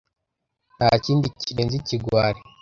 [0.77, 2.39] Ntakindi kirenze ikigwari.